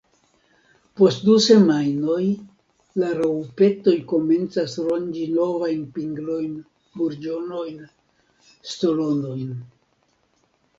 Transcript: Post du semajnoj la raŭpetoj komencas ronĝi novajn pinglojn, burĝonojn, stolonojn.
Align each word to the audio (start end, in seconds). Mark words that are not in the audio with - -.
Post 0.99 1.25
du 1.25 1.33
semajnoj 1.47 2.23
la 3.03 3.11
raŭpetoj 3.19 3.95
komencas 4.13 4.75
ronĝi 4.89 5.27
novajn 5.37 5.85
pinglojn, 5.99 6.57
burĝonojn, 6.97 7.79
stolonojn. 8.75 9.57